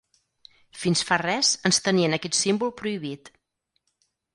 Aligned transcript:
Fins 0.83 1.03
fa 1.11 1.19
res 1.23 1.51
ens 1.71 1.83
tenien 1.91 2.21
aquest 2.21 2.41
símbol 2.41 2.77
prohibit. 2.83 3.35